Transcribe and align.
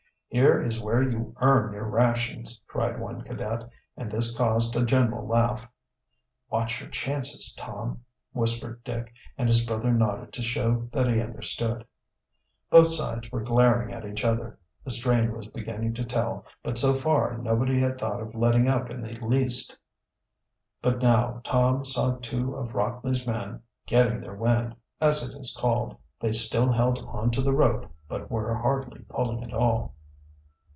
"Here 0.33 0.63
is 0.63 0.79
where 0.79 1.03
you 1.03 1.35
earn 1.41 1.73
your 1.73 1.83
rations!" 1.89 2.61
cried 2.65 2.97
one 3.01 3.21
cadet, 3.23 3.67
and 3.97 4.09
this 4.09 4.37
caused 4.37 4.77
a 4.77 4.85
general 4.85 5.27
laugh. 5.27 5.69
"Watch 6.49 6.79
your 6.79 6.89
chances, 6.89 7.53
Tom," 7.53 8.05
whispered 8.31 8.81
Dick, 8.85 9.11
and 9.37 9.49
his 9.49 9.65
brother 9.65 9.91
nodded 9.91 10.31
to 10.31 10.41
show 10.41 10.87
that 10.93 11.09
he 11.09 11.19
understood. 11.19 11.85
Both 12.69 12.87
sides 12.87 13.29
were 13.29 13.43
glaring 13.43 13.91
at 13.91 14.05
each 14.05 14.23
other. 14.23 14.57
The 14.85 14.91
strain 14.91 15.33
was 15.35 15.47
beginning 15.47 15.95
to 15.95 16.05
tell, 16.05 16.45
but 16.63 16.77
so 16.77 16.93
far 16.93 17.37
nobody 17.37 17.81
had 17.81 17.97
thought 17.99 18.21
of 18.21 18.33
letting 18.33 18.69
up 18.69 18.89
in 18.89 19.01
the 19.01 19.19
least. 19.25 19.77
But 20.81 21.01
now 21.01 21.41
Tom 21.43 21.83
saw 21.83 22.15
two 22.19 22.55
of 22.55 22.73
Rockley's 22.73 23.27
men 23.27 23.63
"getting 23.85 24.21
their 24.21 24.35
wind" 24.35 24.77
as 25.01 25.27
it 25.27 25.37
is 25.37 25.53
called. 25.59 25.97
They 26.21 26.31
still 26.31 26.71
held 26.71 26.99
on 26.99 27.31
to 27.31 27.41
the 27.41 27.51
rope, 27.51 27.91
but 28.07 28.31
were 28.31 28.55
hardly 28.55 29.01
pulling 29.09 29.43
at 29.43 29.53
all. 29.53 29.95